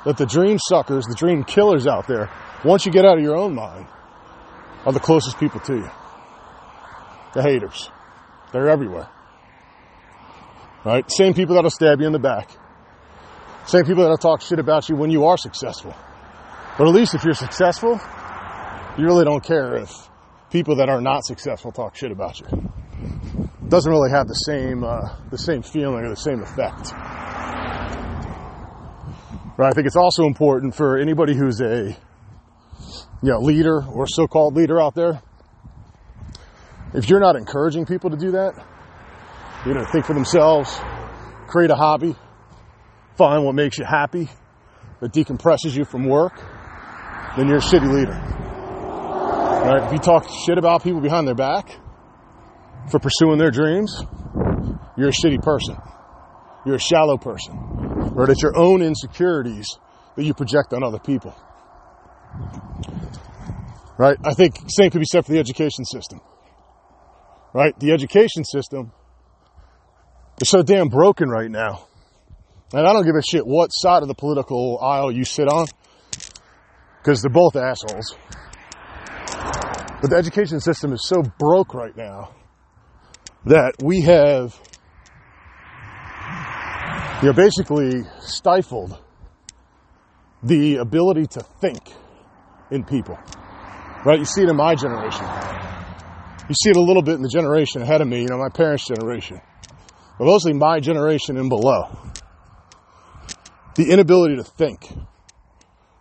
that 0.05 0.17
the 0.17 0.27
dream 0.27 0.59
suckers, 0.59 1.07
the 1.07 1.15
dream 1.15 1.45
killers 1.45 1.87
out 1.87 2.07
there, 2.07 2.31
once 2.65 2.87
you 2.87 2.93
get 2.93 3.05
out 3.05 3.19
of 3.19 3.25
your 3.25 3.37
own 3.37 3.55
mind, 3.55 3.87
are 4.85 4.93
the 4.93 5.01
closest 5.01 5.39
people 5.39 5.61
to 5.61 5.75
you. 5.75 5.91
The 7.35 7.43
haters. 7.43 7.91
They're 8.53 8.69
everywhere. 8.69 9.09
Right? 10.85 11.11
Same 11.11 11.35
people 11.35 11.55
that'll 11.55 11.71
stab 11.71 12.01
you 12.01 12.07
in 12.07 12.13
the 12.13 12.19
back. 12.19 12.51
Same 13.67 13.85
people 13.85 14.03
that'll 14.03 14.19
talk 14.19 14.43
shit 14.43 14.59
about 14.59 14.89
you 14.89 14.97
when 14.97 15.11
you 15.11 15.25
are 15.25 15.39
successful. 15.39 15.95
But 16.77 16.87
at 16.87 16.95
least 16.95 17.15
if 17.15 17.25
you're 17.25 17.35
successful, 17.35 17.99
you 18.99 19.05
really 19.05 19.25
don't 19.25 19.43
care 19.43 19.77
if 19.77 19.91
people 20.51 20.77
that 20.77 20.89
are 20.89 21.01
not 21.01 21.25
successful 21.25 21.73
talk 21.73 21.97
shit 21.97 22.13
about 22.13 22.41
you. 22.41 22.47
It 22.47 23.71
doesn't 23.71 23.91
really 23.91 24.11
have 24.11 24.29
the 24.29 24.35
same 24.35 24.85
uh, 24.85 25.17
the 25.31 25.39
same 25.39 25.63
feeling 25.63 26.05
or 26.05 26.11
the 26.11 26.17
same 26.17 26.43
effect. 26.43 26.93
Right? 29.57 29.69
I 29.69 29.73
think 29.73 29.87
it's 29.87 29.97
also 29.97 30.25
important 30.25 30.75
for 30.75 30.99
anybody 30.99 31.35
who's 31.35 31.61
a 31.61 31.97
you 33.23 33.31
know 33.31 33.39
leader 33.39 33.85
or 33.85 34.07
so-called 34.07 34.55
leader 34.55 34.81
out 34.81 34.95
there. 34.95 35.23
If 36.93 37.09
you're 37.09 37.21
not 37.21 37.37
encouraging 37.37 37.87
people 37.87 38.11
to 38.11 38.17
do 38.17 38.33
that, 38.33 38.55
you 39.67 39.75
know, 39.75 39.85
think 39.91 40.05
for 40.05 40.15
themselves, 40.15 40.79
create 41.49 41.71
a 41.71 41.75
hobby, 41.75 42.15
find 43.17 43.45
what 43.45 43.55
makes 43.55 43.79
you 43.79 43.85
happy, 43.85 44.29
that 45.01 45.13
decompresses 45.13 45.75
you 45.77 45.85
from 45.85 46.05
work, 46.05 46.35
then 47.37 47.49
you're 47.49 47.59
a 47.59 47.61
shitty 47.61 47.91
leader. 47.91 48.13
Right? 48.13 49.87
If 49.87 49.93
you 49.93 49.99
talk 49.99 50.29
shit 50.47 50.59
about 50.59 50.83
people 50.83 51.01
behind 51.01 51.27
their 51.27 51.35
back 51.35 51.69
for 52.91 52.99
pursuing 52.99 53.39
their 53.39 53.51
dreams, 53.51 54.05
you're 54.97 55.09
a 55.09 55.13
shitty 55.13 55.43
person. 55.43 55.77
You're 56.67 56.77
a 56.77 56.81
shallow 56.81 57.17
person. 57.17 57.74
Right? 58.15 58.31
It's 58.31 58.43
your 58.43 58.57
own 58.57 58.81
insecurities 58.81 59.67
that 60.17 60.25
you 60.25 60.35
project 60.35 60.73
on 60.73 60.83
other 60.85 60.99
people. 61.01 61.35
Right? 63.99 64.17
I 64.25 64.35
think 64.35 64.57
same 64.69 64.91
could 64.91 65.01
be 65.01 65.07
said 65.11 65.27
for 65.27 65.33
the 65.33 65.39
education 65.39 65.85
system. 65.85 66.21
Right? 67.53 67.79
The 67.79 67.93
education 67.93 68.45
system 68.45 68.93
is 70.41 70.49
so 70.49 70.63
damn 70.63 70.89
broken 70.89 71.29
right 71.29 71.51
now. 71.51 71.87
And 72.73 72.87
I 72.87 72.93
don't 72.93 73.05
give 73.05 73.15
a 73.15 73.23
shit 73.23 73.47
what 73.47 73.69
side 73.69 74.03
of 74.03 74.09
the 74.09 74.15
political 74.15 74.79
aisle 74.81 75.13
you 75.13 75.25
sit 75.25 75.49
on, 75.49 75.67
because 76.99 77.21
they're 77.21 77.31
both 77.31 77.55
assholes. 77.55 78.17
But 80.01 80.11
the 80.11 80.17
education 80.17 80.61
system 80.61 80.93
is 80.93 81.07
so 81.07 81.23
broke 81.39 81.73
right 81.75 81.97
now 81.97 82.35
that 83.47 83.75
we 83.83 84.01
have, 84.03 84.59
you 87.25 87.31
know, 87.31 87.37
basically 87.37 88.03
stifled 88.21 88.99
the 90.43 90.77
ability 90.77 91.27
to 91.27 91.41
think 91.41 91.79
in 92.71 92.85
people. 92.85 93.19
Right? 94.05 94.19
You 94.19 94.27
see 94.27 94.43
it 94.43 94.51
in 94.51 94.57
my 94.57 94.75
generation. 94.75 95.25
You 96.47 96.55
see 96.55 96.69
it 96.69 96.77
a 96.77 96.83
little 96.83 97.01
bit 97.01 97.15
in 97.15 97.23
the 97.23 97.31
generation 97.31 97.81
ahead 97.81 98.03
of 98.03 98.09
me, 98.09 98.21
you 98.21 98.29
know, 98.29 98.37
my 98.37 98.51
parents' 98.51 98.87
generation. 98.87 99.41
But 100.19 100.27
mostly 100.27 100.53
my 100.53 100.81
generation 100.81 101.39
and 101.39 101.49
below. 101.49 101.97
The 103.77 103.91
inability 103.91 104.37
to 104.37 104.45
think. 104.45 104.87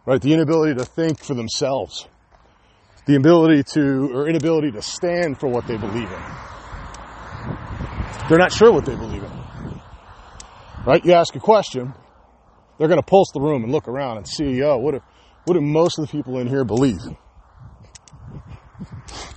Right? 0.06 0.22
The 0.22 0.34
inability 0.34 0.76
to 0.76 0.84
think 0.84 1.24
for 1.24 1.36
themselves 1.36 2.06
the 3.06 3.16
ability 3.16 3.64
to, 3.64 4.12
or 4.14 4.28
inability 4.28 4.72
to 4.72 4.82
stand 4.82 5.40
for 5.40 5.48
what 5.48 5.68
they 5.68 5.78
believe 5.78 6.10
in. 6.10 6.22
They're 8.28 8.38
not 8.38 8.52
sure 8.52 8.72
what 8.74 8.86
they 8.86 8.96
believe 8.96 9.24
in. 9.24 9.43
Right? 10.86 11.04
You 11.06 11.14
ask 11.14 11.36
a 11.36 11.40
question, 11.40 11.94
they're 12.78 12.88
going 12.88 13.00
to 13.00 13.06
pulse 13.06 13.32
the 13.34 13.42
room 13.42 13.64
and 13.64 13.72
look 13.72 13.88
around 13.88 14.18
and 14.18 14.28
see, 14.28 14.62
oh, 14.64 14.78
what 14.78 14.92
do, 14.94 15.02
what 15.46 15.54
do 15.54 15.62
most 15.62 15.98
of 15.98 16.06
the 16.06 16.12
people 16.12 16.40
in 16.40 16.48
here 16.48 16.66
believe? 16.66 17.00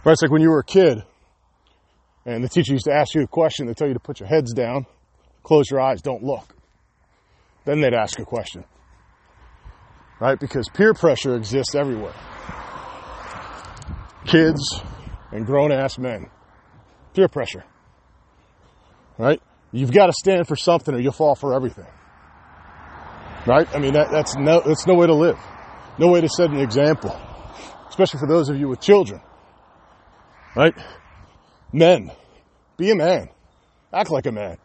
Right? 0.05 0.13
It's 0.13 0.23
like 0.23 0.31
when 0.31 0.43
you 0.43 0.51
were 0.51 0.61
a 0.61 0.65
kid 0.65 1.03
and 2.25 2.43
the 2.43 2.49
teacher 2.49 2.73
used 2.73 2.87
to 2.87 2.93
ask 2.93 3.15
you 3.15 3.23
a 3.23 3.27
question, 3.27 3.67
they 3.67 3.75
tell 3.75 3.89
you 3.89 3.95
to 3.95 4.01
put 4.01 4.21
your 4.21 4.29
heads 4.29 4.53
down, 4.53 4.87
close 5.43 5.71
your 5.71 5.81
eyes, 5.81 6.03
don't 6.03 6.23
look. 6.23 6.55
Then 7.65 7.81
they'd 7.81 7.95
ask 7.95 8.19
a 8.19 8.25
question. 8.25 8.65
Right? 10.21 10.39
Because 10.39 10.69
peer 10.69 10.95
pressure 10.95 11.37
exists 11.37 11.75
everywhere 11.75 12.15
kids 14.27 14.83
and 15.33 15.47
grown 15.47 15.73
ass 15.73 15.99
men. 15.99 16.29
Peer 17.15 17.29
pressure. 17.29 17.65
Right? 19.19 19.41
You've 19.73 19.93
got 19.93 20.07
to 20.07 20.13
stand 20.13 20.47
for 20.47 20.57
something 20.57 20.95
or 20.95 20.99
you'll 20.99 21.13
fall 21.13 21.35
for 21.35 21.55
everything. 21.55 21.87
Right? 23.47 23.69
I 23.75 23.79
mean, 23.79 23.93
that, 23.95 24.11
that's 24.11 24.37
no, 24.37 24.61
that's 24.61 24.87
no 24.87 24.95
way 24.95 25.07
to 25.07 25.15
live. 25.15 25.39
No 25.99 26.09
way 26.09 26.21
to 26.21 26.29
set 26.29 26.51
an 26.51 26.59
example. 26.59 27.19
Especially 27.89 28.21
for 28.21 28.27
those 28.27 28.49
of 28.49 28.59
you 28.59 28.69
with 28.69 28.81
children. 28.81 29.21
Right? 30.55 30.75
Men. 31.73 32.11
Be 32.77 32.91
a 32.91 32.95
man. 32.95 33.29
Act 33.93 34.11
like 34.11 34.27
a 34.27 34.33
man. 34.33 34.59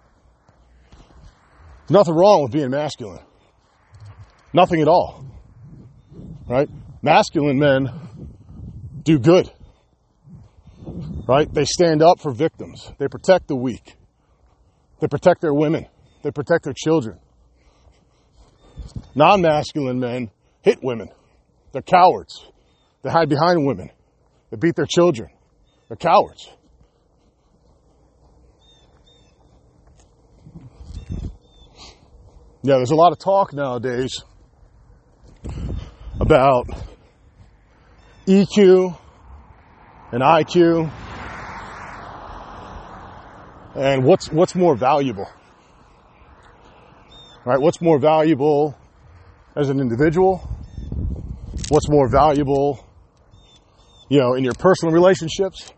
There's 1.82 1.92
nothing 1.92 2.16
wrong 2.16 2.44
with 2.44 2.52
being 2.52 2.70
masculine. 2.70 3.24
Nothing 4.54 4.82
at 4.82 4.88
all. 4.88 5.26
Right? 6.48 6.70
Masculine 7.02 7.60
men 7.60 7.90
do 9.04 9.20
good. 9.20 9.52
Right? 11.28 11.52
They 11.54 11.66
stand 11.66 12.02
up 12.02 12.20
for 12.20 12.32
victims. 12.32 12.92
They 12.98 13.08
protect 13.08 13.48
the 13.48 13.56
weak. 13.56 13.96
They 15.02 15.08
protect 15.08 15.42
their 15.42 15.54
women. 15.54 15.88
They 16.24 16.30
protect 16.30 16.64
their 16.64 16.76
children. 16.76 17.20
Non 19.16 19.42
masculine 19.42 20.00
men 20.00 20.30
hit 20.62 20.80
women. 20.84 21.10
They're 21.74 21.82
cowards. 21.82 22.46
They 23.02 23.10
hide 23.10 23.28
behind 23.28 23.66
women. 23.66 23.90
They 24.52 24.58
beat 24.58 24.76
their 24.76 24.86
children. 24.86 25.30
They're 25.88 25.98
cowards. 25.98 26.48
Yeah, 32.64 32.76
there's 32.76 32.92
a 32.92 32.96
lot 32.96 33.12
of 33.12 33.18
talk 33.18 33.54
nowadays 33.54 34.24
about 36.20 36.68
EQ 38.28 38.96
and 40.12 40.22
IQ 40.22 40.92
and 43.76 44.04
what's 44.04 44.30
what's 44.32 44.56
more 44.56 44.76
valuable? 44.76 45.28
Right 47.46 47.60
what's 47.60 47.82
more 47.82 48.00
valuable 48.00 48.78
as 49.56 49.70
an 49.70 49.80
individual? 49.80 50.38
What's 51.70 51.90
more 51.90 52.10
valuable 52.10 52.86
you 54.10 54.20
know 54.20 54.34
in 54.34 54.44
your 54.44 54.54
personal 54.54 54.94
relationships? 54.94 55.72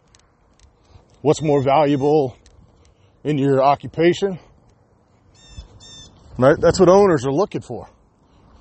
What's 1.22 1.42
more 1.42 1.62
valuable 1.62 2.38
in 3.24 3.38
your 3.38 3.64
occupation? 3.64 4.40
Right 6.38 6.60
that's 6.60 6.80
what 6.80 6.90
owners 6.90 7.26
are 7.26 7.32
looking 7.34 7.62
for. 7.62 7.88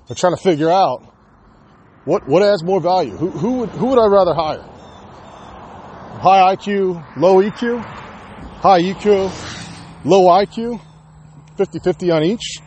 They're 0.07 0.15
trying 0.15 0.35
to 0.35 0.41
figure 0.41 0.69
out 0.69 1.13
what 2.05 2.27
what 2.27 2.43
adds 2.43 2.63
more 2.63 2.79
value? 2.79 3.15
Who 3.15 3.29
who 3.29 3.51
would 3.59 3.69
who 3.69 3.87
would 3.87 3.99
I 3.99 4.07
rather 4.07 4.33
hire? 4.33 4.69
High 6.21 6.55
IQ, 6.55 7.17
low 7.17 7.41
EQ, 7.41 8.02
high 8.63 8.81
EQ, 8.81 10.05
low 10.05 10.29
IQ, 10.29 10.79
50-50 11.57 12.15
on 12.15 12.23
each. 12.23 12.59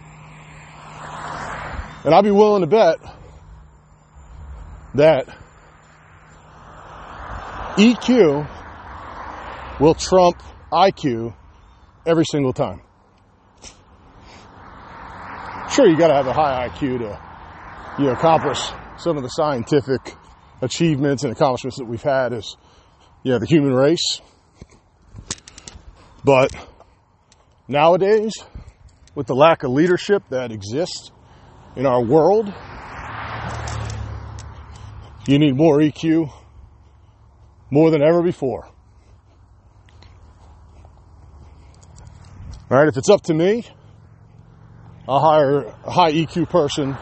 And 2.05 2.15
I'd 2.15 2.23
be 2.23 2.31
willing 2.31 2.61
to 2.61 2.67
bet 2.67 2.99
that 4.97 5.27
EQ 7.77 8.47
will 9.81 9.95
trump 9.95 10.43
IQ 10.71 11.35
every 12.05 12.27
single 12.27 12.53
time. 12.53 12.83
Sure, 15.71 15.89
you 15.89 15.97
got 15.97 16.09
to 16.09 16.15
have 16.15 16.27
a 16.27 16.35
high 16.35 16.69
IQ 16.69 16.99
to 16.99 17.21
you 17.99 18.05
know, 18.05 18.13
accomplish 18.13 18.61
some 18.99 19.17
of 19.17 19.23
the 19.23 19.31
scientific 19.31 20.15
achievements 20.61 21.25
and 21.25 21.33
accomplishments 21.33 21.79
that 21.79 21.87
we've 21.87 22.03
had 22.03 22.35
as, 22.35 22.55
you 23.23 23.33
know, 23.33 23.39
the 23.39 23.47
human 23.47 23.73
race. 23.73 24.21
But 26.27 26.57
nowadays, 27.69 28.35
with 29.15 29.29
the 29.29 29.37
lack 29.37 29.63
of 29.63 29.71
leadership 29.71 30.25
that 30.31 30.51
exists 30.51 31.13
in 31.77 31.87
our 31.87 32.03
world, 32.03 32.53
you 35.29 35.39
need 35.39 35.55
more 35.55 35.79
EQ 35.79 36.29
more 37.71 37.93
than 37.93 38.03
ever 38.03 38.25
before. 38.25 38.67
All 42.69 42.77
right, 42.77 42.89
if 42.89 42.97
it's 42.97 43.09
up 43.09 43.23
to 43.23 43.35
me, 43.35 43.65
I'll 45.09 45.21
hire 45.21 45.67
a 45.85 45.91
high 45.93 46.11
EQ 46.11 46.51
person 46.51 46.97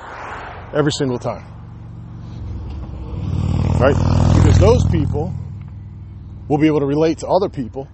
every 0.74 0.92
single 0.92 1.18
time. 1.18 1.46
Right? 3.80 3.96
Because 4.34 4.58
those 4.58 4.84
people 4.90 5.32
will 6.46 6.58
be 6.58 6.66
able 6.66 6.80
to 6.80 6.86
relate 6.86 7.20
to 7.20 7.26
other 7.26 7.48
people 7.48 7.88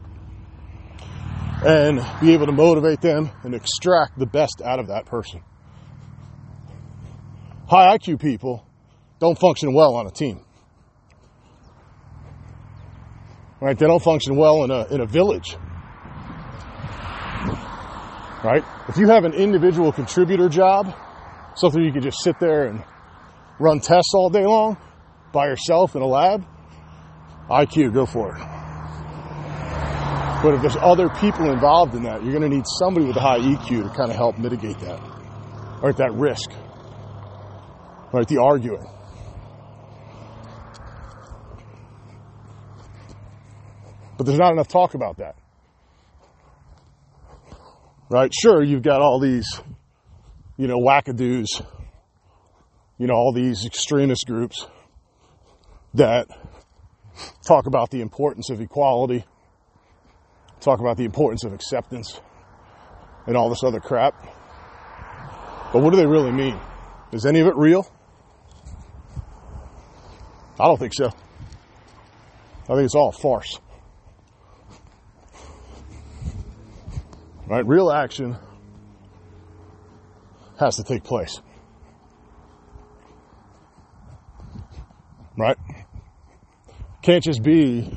and 1.65 2.01
be 2.21 2.33
able 2.33 2.47
to 2.47 2.53
motivate 2.53 3.01
them 3.01 3.31
and 3.43 3.55
extract 3.55 4.19
the 4.19 4.27
best 4.27 4.63
out 4.65 4.79
of 4.79 4.89
that 4.89 5.07
person. 5.07 5.43
High 7.69 7.97
IQ 7.99 8.21
people 8.21 8.67
don't 9.19 9.39
function 9.39 9.75
well 9.75 9.95
on 9.95 10.07
a 10.07 10.11
team. 10.11 10.45
Right? 13.61 13.79
They 13.79 13.87
don't 13.87 14.03
function 14.03 14.37
well 14.37 14.65
in 14.65 14.71
a, 14.71 14.87
in 14.87 15.01
a 15.03 15.07
village. 15.07 15.57
Right? 18.43 18.65
If 18.89 18.97
you 18.97 19.09
have 19.09 19.25
an 19.25 19.35
individual 19.35 19.93
contributor 19.93 20.49
job, 20.49 20.95
something 21.55 21.83
you 21.83 21.93
can 21.93 22.03
just 22.03 22.23
sit 22.23 22.41
there 22.41 22.69
and 22.69 22.83
run 23.59 23.81
tests 23.81 24.15
all 24.15 24.31
day 24.31 24.47
long 24.47 24.79
by 25.33 25.47
yourself 25.47 25.95
in 25.95 26.01
a 26.01 26.07
lab, 26.07 26.47
IQ, 27.51 27.93
go 27.93 28.07
for 28.07 28.35
it. 28.37 28.60
But 30.43 30.55
if 30.55 30.63
there's 30.63 30.77
other 30.81 31.11
people 31.11 31.51
involved 31.51 31.95
in 31.95 32.05
that, 32.05 32.23
you're 32.23 32.33
going 32.33 32.49
to 32.51 32.57
need 32.57 32.65
somebody 32.79 33.05
with 33.07 33.17
a 33.17 33.21
high 33.21 33.41
EQ 33.41 33.83
to 33.83 33.89
kind 33.95 34.11
of 34.11 34.17
help 34.17 34.39
mitigate 34.39 34.79
that, 34.81 34.99
or 35.83 35.91
at 35.91 35.99
that 35.99 36.15
risk, 36.15 36.51
right? 38.13 38.27
The 38.27 38.39
arguing. 38.39 38.87
But 44.17 44.27
there's 44.27 44.39
not 44.39 44.53
enough 44.53 44.69
talk 44.69 44.95
about 44.95 45.19
that. 45.19 45.37
Right? 48.09 48.33
Sure, 48.35 48.63
you've 48.63 48.83
got 48.83 49.03
all 49.03 49.21
these, 49.21 49.47
you 50.57 50.67
know, 50.67 50.79
wackadoos, 50.79 51.49
you 52.99 53.07
know, 53.07 53.15
all 53.15 53.33
these 53.33 53.67
extremist 53.67 54.27
groups 54.27 54.67
that 55.95 56.29
talk 57.47 57.67
about 57.67 57.91
the 57.91 58.01
importance 58.01 58.51
of 58.51 58.61
equality, 58.61 59.25
talk 60.61 60.81
about 60.81 60.97
the 60.97 61.05
importance 61.05 61.45
of 61.45 61.53
acceptance, 61.53 62.21
and 63.27 63.37
all 63.37 63.49
this 63.49 63.63
other 63.63 63.81
crap. 63.81 64.15
But 65.73 65.83
what 65.83 65.91
do 65.91 65.97
they 65.97 66.07
really 66.07 66.33
mean? 66.33 66.59
Is 67.13 67.27
any 67.27 67.41
of 67.41 67.47
it 67.47 67.57
real? 67.57 67.91
I 70.59 70.65
don't 70.67 70.79
think 70.79 70.95
so. 70.95 71.07
I 71.07 72.75
think 72.75 72.85
it's 72.85 72.95
all 72.95 73.13
farce. 73.13 73.59
Right? 77.47 77.67
Real 77.67 77.91
action 77.91 78.37
has 80.59 80.77
to 80.77 80.85
take 80.85 81.03
place. 81.03 81.41
Right? 85.37 85.57
Can't 87.03 87.25
just 87.25 87.43
be, 87.43 87.97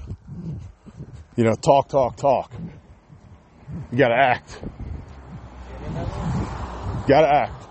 you 1.35 1.43
know, 1.43 1.55
talk, 1.55 1.89
talk, 1.89 2.15
talk. 2.15 2.51
You 3.91 3.97
gotta 3.97 4.15
act. 4.15 4.59
You 7.01 7.07
gotta 7.07 7.27
act. 7.27 7.67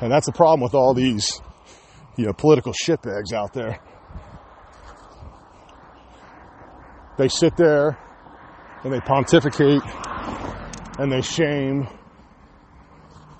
And 0.00 0.10
that's 0.10 0.26
the 0.26 0.32
problem 0.32 0.60
with 0.60 0.74
all 0.74 0.94
these, 0.94 1.40
you 2.16 2.26
know, 2.26 2.32
political 2.32 2.72
shitbags 2.72 3.32
out 3.32 3.52
there. 3.52 3.80
They 7.18 7.28
sit 7.28 7.56
there 7.56 7.98
and 8.82 8.92
they 8.92 9.00
pontificate 9.00 9.82
and 10.98 11.12
they 11.12 11.22
shame. 11.22 11.86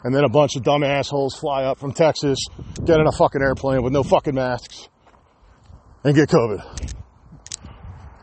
And 0.05 0.15
then 0.15 0.25
a 0.25 0.29
bunch 0.29 0.57
of 0.57 0.63
dumb 0.63 0.83
assholes 0.83 1.35
fly 1.35 1.65
up 1.65 1.79
from 1.79 1.93
Texas, 1.93 2.39
get 2.85 3.01
in 3.01 3.07
a 3.07 3.13
fucking 3.13 3.41
airplane 3.41 3.83
with 3.83 3.93
no 3.93 4.03
fucking 4.03 4.35
masks, 4.35 4.89
and 6.05 6.15
get 6.15 6.29
COVID. 6.29 7.02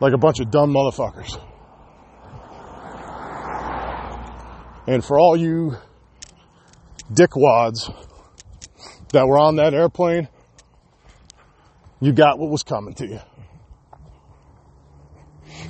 Like 0.00 0.12
a 0.14 0.18
bunch 0.18 0.40
of 0.40 0.50
dumb 0.50 0.72
motherfuckers. 0.72 1.38
And 4.86 5.04
for 5.04 5.18
all 5.18 5.36
you 5.36 5.76
dickwads 7.12 7.94
that 9.12 9.26
were 9.26 9.38
on 9.38 9.56
that 9.56 9.74
airplane, 9.74 10.28
you 12.00 12.12
got 12.12 12.38
what 12.38 12.50
was 12.50 12.62
coming 12.62 12.94
to 12.94 13.06
you. 13.06 13.20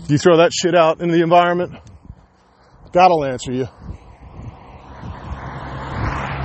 You 0.08 0.18
throw 0.18 0.38
that 0.38 0.52
shit 0.52 0.74
out 0.74 1.00
into 1.00 1.14
the 1.14 1.22
environment, 1.22 1.74
God 2.92 3.10
will 3.10 3.24
answer 3.24 3.52
you. 3.52 3.66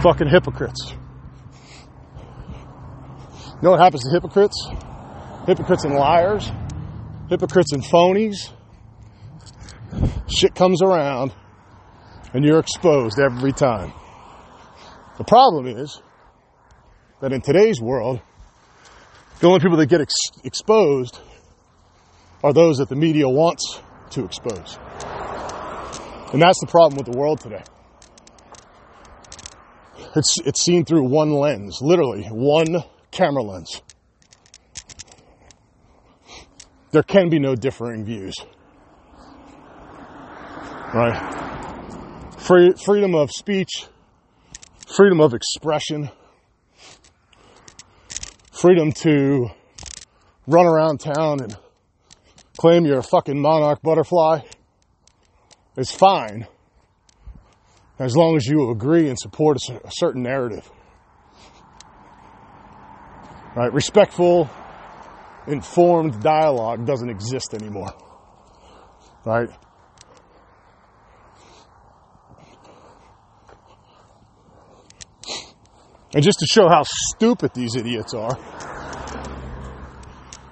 Fucking 0.01 0.27
hypocrites. 0.27 0.93
You 3.55 3.61
know 3.61 3.71
what 3.71 3.79
happens 3.79 4.03
to 4.03 4.11
hypocrites? 4.11 4.69
Hypocrites 5.47 5.85
and 5.85 5.95
liars, 5.95 6.51
hypocrites 7.29 7.73
and 7.73 7.83
phonies. 7.83 8.51
Shit 10.27 10.55
comes 10.55 10.81
around 10.81 11.33
and 12.33 12.43
you're 12.43 12.59
exposed 12.59 13.19
every 13.19 13.51
time. 13.51 13.93
The 15.17 15.23
problem 15.23 15.67
is 15.67 16.01
that 17.21 17.31
in 17.31 17.41
today's 17.41 17.79
world, 17.79 18.21
the 19.39 19.47
only 19.47 19.59
people 19.59 19.77
that 19.77 19.87
get 19.87 20.01
ex- 20.01 20.13
exposed 20.43 21.19
are 22.43 22.53
those 22.53 22.77
that 22.77 22.89
the 22.89 22.95
media 22.95 23.27
wants 23.27 23.81
to 24.11 24.25
expose. 24.25 24.77
And 26.33 26.41
that's 26.41 26.59
the 26.59 26.67
problem 26.67 26.97
with 26.97 27.11
the 27.11 27.17
world 27.17 27.39
today. 27.39 27.63
It's, 30.15 30.35
it's 30.45 30.61
seen 30.61 30.85
through 30.85 31.03
one 31.09 31.31
lens, 31.31 31.79
literally 31.81 32.23
one 32.25 32.83
camera 33.11 33.43
lens. 33.43 33.81
There 36.95 37.03
can 37.03 37.27
be 37.27 37.39
no 37.39 37.55
differing 37.55 38.05
views. 38.05 38.35
Right? 40.93 42.31
Free, 42.37 42.71
freedom 42.85 43.15
of 43.15 43.31
speech, 43.31 43.87
freedom 44.87 45.19
of 45.19 45.33
expression, 45.33 46.09
freedom 48.49 48.93
to 48.93 49.49
run 50.47 50.65
around 50.65 51.01
town 51.01 51.41
and 51.41 51.57
claim 52.57 52.85
you're 52.85 52.99
a 52.99 53.03
fucking 53.03 53.41
monarch 53.41 53.81
butterfly 53.81 54.39
is 55.75 55.91
fine 55.91 56.47
as 57.99 58.15
long 58.15 58.37
as 58.37 58.45
you 58.45 58.69
agree 58.69 59.09
and 59.09 59.19
support 59.19 59.57
a, 59.69 59.85
a 59.85 59.91
certain 59.91 60.23
narrative. 60.23 60.71
Right? 63.53 63.73
Respectful, 63.73 64.49
informed 65.47 66.21
dialogue 66.21 66.85
doesn't 66.85 67.09
exist 67.09 67.53
anymore. 67.53 67.93
Right? 69.25 69.49
And 76.13 76.23
just 76.23 76.39
to 76.39 76.47
show 76.47 76.69
how 76.69 76.83
stupid 76.85 77.53
these 77.53 77.75
idiots 77.75 78.13
are, 78.13 78.37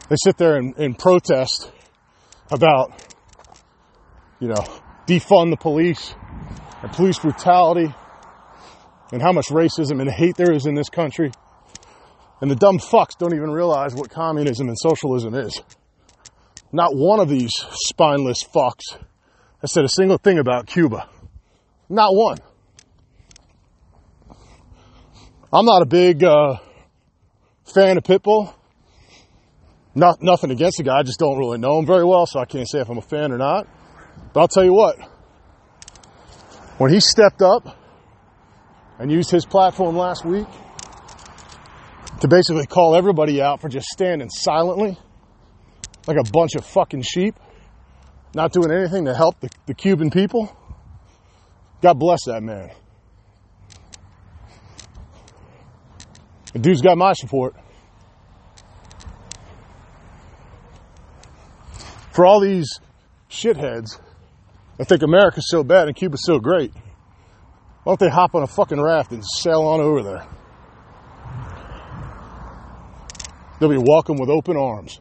they 0.10 0.16
sit 0.22 0.38
there 0.38 0.58
and, 0.58 0.78
and 0.78 1.00
protest 1.00 1.72
about, 2.52 2.92
you 4.40 4.50
know, 4.50 4.66
defund 5.08 5.52
the 5.52 5.58
police 5.58 6.14
and 6.82 6.92
police 6.92 7.18
brutality 7.20 7.94
and 9.14 9.22
how 9.22 9.32
much 9.32 9.48
racism 9.48 10.02
and 10.02 10.10
hate 10.10 10.36
there 10.36 10.52
is 10.52 10.66
in 10.66 10.76
this 10.76 10.90
country. 10.90 11.32
And 12.44 12.52
the 12.52 12.58
dumb 12.58 12.78
fucks 12.78 13.18
don't 13.18 13.34
even 13.34 13.52
realize 13.52 13.96
what 13.96 14.10
communism 14.10 14.68
and 14.68 14.78
socialism 14.78 15.34
is. 15.34 15.62
Not 16.74 16.94
one 16.94 17.22
of 17.22 17.30
these 17.30 17.52
spineless 17.72 18.44
fucks 18.44 19.00
has 19.62 19.72
said 19.72 19.86
a 19.86 19.88
single 19.88 20.18
thing 20.18 20.40
about 20.40 20.68
Cuba. 20.68 21.08
Not 21.88 22.14
one. 22.14 22.40
I'm 25.54 25.64
not 25.64 25.84
a 25.84 25.86
big 25.86 26.22
uh, 26.22 26.58
fan 27.64 27.96
of 27.96 28.04
Pitbull. 28.04 28.54
Not 29.96 30.22
nothing 30.22 30.52
against 30.52 30.80
the 30.80 30.84
guy, 30.84 30.98
I 30.98 31.04
just 31.04 31.20
don't 31.20 31.38
really 31.38 31.60
know 31.60 31.80
him 31.80 31.86
very 31.86 32.04
well, 32.04 32.26
so 32.26 32.42
I 32.42 32.46
can't 32.46 32.70
say 32.70 32.82
if 32.82 32.90
I'm 32.90 32.98
a 32.98 33.02
fan 33.02 33.32
or 33.32 33.38
not. 33.38 33.70
But 34.34 34.42
I'll 34.42 34.48
tell 34.50 34.66
you 34.66 34.74
what, 34.74 35.00
when 36.78 36.92
he 36.92 37.00
stepped 37.00 37.42
up 37.42 37.80
and 39.00 39.10
used 39.10 39.32
his 39.32 39.46
platform 39.46 39.96
last 39.96 40.26
week 40.26 40.48
to 42.22 42.28
basically 42.28 42.66
call 42.66 42.96
everybody 42.96 43.42
out 43.42 43.62
for 43.62 43.70
just 43.70 43.88
standing 43.88 44.30
silently 44.30 44.98
like 46.08 46.18
a 46.18 46.32
bunch 46.32 46.56
of 46.56 46.66
fucking 46.66 47.02
sheep, 47.02 47.36
not 48.34 48.52
doing 48.52 48.72
anything 48.72 49.06
to 49.06 49.14
help 49.14 49.40
the, 49.40 49.50
the 49.66 49.74
Cuban 49.74 50.10
people, 50.10 50.56
God 51.82 52.00
bless 52.00 52.26
that 52.26 52.42
man. 52.42 52.72
The 56.54 56.60
dude's 56.60 56.82
got 56.82 56.98
my 56.98 57.14
support. 57.14 57.56
For 62.12 62.26
all 62.26 62.40
these 62.40 62.80
shitheads 63.30 64.00
that 64.78 64.88
think 64.88 65.02
America's 65.02 65.50
so 65.50 65.64
bad 65.64 65.88
and 65.88 65.96
Cuba's 65.96 66.24
so 66.24 66.40
great, 66.40 66.72
why 67.84 67.92
don't 67.92 68.00
they 68.00 68.10
hop 68.10 68.36
on 68.36 68.44
a 68.44 68.48
fucking 68.48 68.80
raft 68.80 69.12
and 69.12 69.24
sail 69.26 69.64
on 69.64 69.82
over 69.82 70.04
there? 70.04 70.28
They'll 73.64 73.70
be 73.70 73.78
welcome 73.78 74.18
with 74.18 74.30
open 74.30 74.58
arms. 74.58 75.00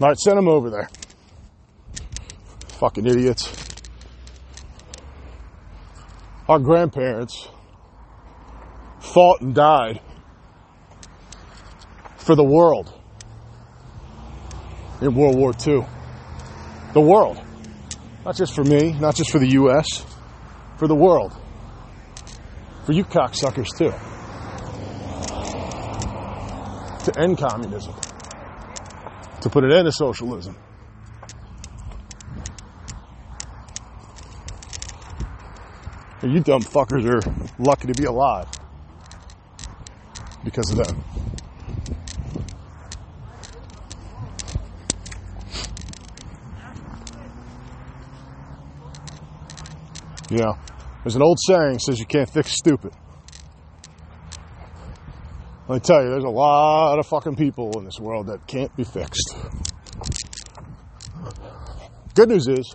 All 0.00 0.08
right, 0.08 0.16
send 0.16 0.38
them 0.38 0.48
over 0.48 0.70
there. 0.70 0.88
Fucking 2.78 3.04
idiots. 3.04 3.52
Our 6.48 6.58
grandparents 6.58 7.50
fought 8.98 9.42
and 9.42 9.54
died 9.54 10.00
for 12.16 12.34
the 12.34 12.44
world 12.44 12.98
in 15.02 15.14
World 15.14 15.36
War 15.36 15.52
II. 15.66 15.84
The 16.94 17.00
world. 17.02 17.38
Not 18.24 18.36
just 18.36 18.54
for 18.54 18.64
me, 18.64 18.92
not 18.94 19.16
just 19.16 19.30
for 19.30 19.38
the 19.38 19.50
U.S., 19.50 20.06
for 20.78 20.88
the 20.88 20.96
world. 20.96 21.36
For 22.84 22.92
you 22.92 23.04
cocksuckers, 23.04 23.68
too. 23.76 23.92
To 27.04 27.20
end 27.20 27.38
communism. 27.38 27.94
To 29.40 29.50
put 29.50 29.64
an 29.64 29.72
end 29.72 29.86
to 29.86 29.92
socialism. 29.92 30.56
You 36.22 36.40
dumb 36.40 36.62
fuckers 36.62 37.04
are 37.04 37.20
lucky 37.58 37.88
to 37.88 37.94
be 37.94 38.04
alive 38.04 38.48
because 40.44 40.70
of 40.70 40.76
them. 40.76 41.04
Know, 50.30 50.56
there's 51.02 51.16
an 51.16 51.22
old 51.22 51.38
saying 51.46 51.78
says 51.78 51.98
you 51.98 52.06
can't 52.06 52.30
fix 52.30 52.52
stupid. 52.52 52.92
Let 55.68 55.76
me 55.76 55.80
tell 55.80 56.02
you, 56.02 56.10
there's 56.10 56.24
a 56.24 56.28
lot 56.28 56.98
of 56.98 57.06
fucking 57.06 57.36
people 57.36 57.78
in 57.78 57.84
this 57.84 57.98
world 57.98 58.26
that 58.26 58.46
can't 58.46 58.74
be 58.76 58.84
fixed. 58.84 59.34
Good 62.14 62.28
news 62.28 62.46
is, 62.46 62.74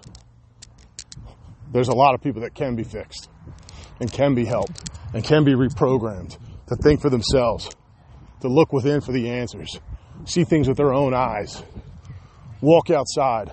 there's 1.72 1.90
a 1.90 1.94
lot 1.94 2.16
of 2.16 2.22
people 2.22 2.42
that 2.42 2.56
can 2.56 2.76
be 2.76 2.84
fixed 2.84 3.30
and 4.00 4.12
can 4.12 4.36
be 4.36 4.46
helped 4.46 4.90
and 5.13 5.24
can 5.24 5.44
be 5.44 5.54
reprogrammed 5.54 6.38
to 6.68 6.76
think 6.78 7.02
for 7.02 7.10
themselves, 7.10 7.70
to 8.42 8.48
look 8.48 8.74
within 8.74 9.02
for 9.02 9.12
the 9.12 9.30
answers, 9.30 9.80
see 10.26 10.44
things 10.44 10.68
with 10.68 10.78
their 10.78 10.94
own 10.94 11.13
eyes, 11.13 11.62
walk 12.62 12.90
outside, 12.90 13.52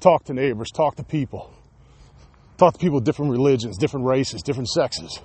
talk 0.00 0.24
to 0.24 0.34
neighbors, 0.34 0.70
talk 0.70 0.96
to 0.96 1.04
people, 1.04 1.52
talk 2.56 2.74
to 2.74 2.78
people 2.78 2.98
of 2.98 3.04
different 3.04 3.32
religions, 3.32 3.78
different 3.78 4.06
races, 4.06 4.42
different 4.42 4.68
sexes, 4.68 5.20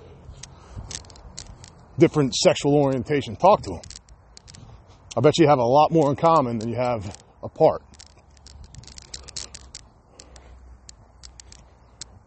different 1.98 2.34
sexual 2.34 2.74
orientation. 2.74 3.36
Talk 3.36 3.62
to 3.62 3.70
them. 3.70 3.80
I 5.16 5.20
bet 5.20 5.38
you 5.38 5.46
have 5.46 5.58
a 5.58 5.64
lot 5.64 5.92
more 5.92 6.10
in 6.10 6.16
common 6.16 6.58
than 6.58 6.68
you 6.68 6.76
have 6.76 7.16
apart. 7.42 7.82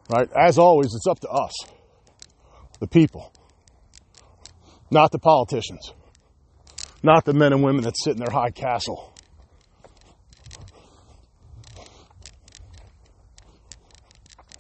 Right? 0.10 0.30
As 0.40 0.60
always, 0.60 0.94
it's 0.94 1.08
up 1.08 1.20
to 1.22 1.30
us, 1.30 1.54
the 2.80 2.88
people, 2.88 3.34
not 4.92 5.12
the 5.12 5.18
politicians, 5.18 5.94
not 7.02 7.26
the 7.26 7.34
men 7.34 7.54
and 7.54 7.64
women 7.64 7.84
that 7.86 7.96
sit 7.98 8.14
in 8.14 8.20
their 8.20 8.32
high 8.32 8.52
castle. 8.52 9.15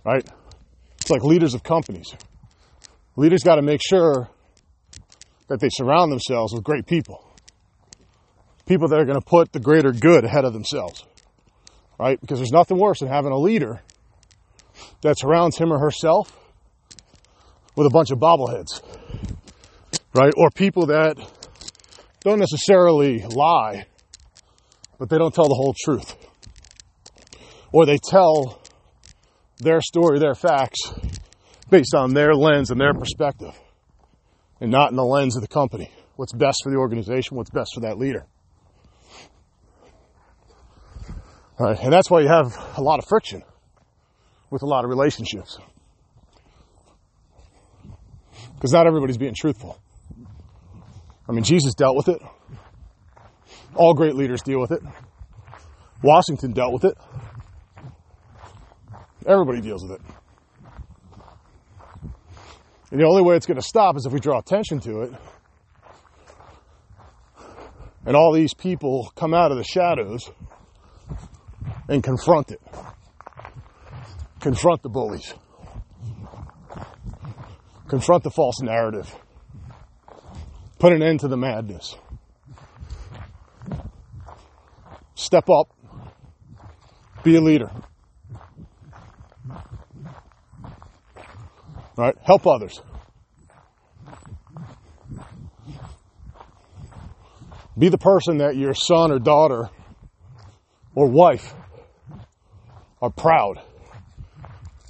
Right? 0.05 0.25
It's 1.01 1.09
like 1.09 1.23
leaders 1.23 1.53
of 1.53 1.63
companies. 1.63 2.13
Leaders 3.15 3.41
got 3.43 3.55
to 3.55 3.61
make 3.61 3.81
sure 3.83 4.29
that 5.47 5.59
they 5.59 5.69
surround 5.69 6.11
themselves 6.11 6.53
with 6.53 6.63
great 6.63 6.85
people. 6.85 7.21
People 8.67 8.87
that 8.89 8.99
are 8.99 9.05
going 9.05 9.19
to 9.19 9.25
put 9.25 9.51
the 9.51 9.59
greater 9.59 9.91
good 9.91 10.23
ahead 10.23 10.45
of 10.45 10.53
themselves. 10.53 11.03
Right? 11.99 12.19
Because 12.19 12.39
there's 12.39 12.51
nothing 12.51 12.77
worse 12.77 12.99
than 12.99 13.09
having 13.09 13.31
a 13.31 13.37
leader 13.37 13.81
that 15.01 15.17
surrounds 15.17 15.57
him 15.57 15.71
or 15.71 15.79
herself 15.79 16.37
with 17.75 17.87
a 17.87 17.89
bunch 17.89 18.11
of 18.11 18.19
bobbleheads, 18.19 18.81
right? 20.13 20.33
Or 20.37 20.49
people 20.49 20.87
that 20.87 21.17
don't 22.21 22.39
necessarily 22.39 23.19
lie, 23.23 23.85
but 24.97 25.09
they 25.09 25.17
don't 25.17 25.33
tell 25.33 25.47
the 25.47 25.55
whole 25.55 25.75
truth. 25.83 26.15
Or 27.71 27.85
they 27.85 27.97
tell 27.97 28.61
their 29.57 29.81
story, 29.81 30.19
their 30.19 30.35
facts, 30.35 30.79
based 31.69 31.95
on 31.95 32.13
their 32.13 32.35
lens 32.35 32.71
and 32.71 32.79
their 32.79 32.93
perspective, 32.93 33.53
and 34.59 34.71
not 34.71 34.91
in 34.91 34.95
the 34.95 35.05
lens 35.05 35.35
of 35.35 35.41
the 35.41 35.47
company. 35.47 35.91
What's 36.15 36.33
best 36.33 36.59
for 36.63 36.71
the 36.71 36.77
organization, 36.77 37.35
what's 37.37 37.49
best 37.49 37.71
for 37.73 37.81
that 37.81 37.97
leader. 37.97 38.25
All 41.57 41.67
right, 41.67 41.79
and 41.79 41.91
that's 41.91 42.09
why 42.09 42.21
you 42.21 42.27
have 42.27 42.57
a 42.77 42.81
lot 42.81 42.99
of 42.99 43.05
friction 43.05 43.43
with 44.49 44.61
a 44.61 44.65
lot 44.65 44.83
of 44.83 44.89
relationships. 44.89 45.57
Because 48.55 48.71
not 48.71 48.87
everybody's 48.87 49.17
being 49.17 49.35
truthful. 49.35 49.79
I 51.27 51.31
mean, 51.31 51.43
Jesus 51.43 51.73
dealt 51.73 51.95
with 51.95 52.07
it. 52.09 52.21
All 53.73 53.93
great 53.93 54.15
leaders 54.15 54.41
deal 54.41 54.59
with 54.59 54.71
it. 54.71 54.81
Washington 56.01 56.51
dealt 56.51 56.73
with 56.73 56.85
it. 56.85 56.97
Everybody 59.25 59.61
deals 59.61 59.83
with 59.83 59.93
it. 59.93 60.01
And 62.91 62.99
the 62.99 63.05
only 63.05 63.23
way 63.23 63.35
it's 63.35 63.45
going 63.45 63.59
to 63.59 63.65
stop 63.65 63.97
is 63.97 64.05
if 64.05 64.13
we 64.13 64.19
draw 64.19 64.39
attention 64.39 64.79
to 64.81 65.01
it. 65.01 65.13
And 68.05 68.15
all 68.15 68.31
these 68.31 68.53
people 68.53 69.11
come 69.15 69.33
out 69.33 69.51
of 69.51 69.57
the 69.57 69.63
shadows 69.63 70.29
and 71.89 72.03
confront 72.03 72.51
it 72.51 72.61
confront 74.45 74.83
the 74.83 74.89
bullies, 74.89 75.33
confront 77.88 78.23
the 78.23 78.29
false 78.29 78.61
narrative, 78.61 79.11
put 80.77 80.93
an 80.93 81.01
end 81.01 81.21
to 81.21 81.27
the 81.27 81.35
madness. 81.35 81.95
Step 85.15 85.49
up, 85.49 85.75
be 87.23 87.35
a 87.35 87.41
leader. 87.41 87.71
Right? 91.97 92.15
Help 92.23 92.45
others. 92.45 92.81
Be 97.77 97.89
the 97.89 97.97
person 97.97 98.38
that 98.38 98.55
your 98.55 98.73
son 98.73 99.12
or 99.12 99.19
daughter 99.19 99.69
or 100.93 101.08
wife 101.08 101.53
are 103.01 103.10
proud 103.10 103.62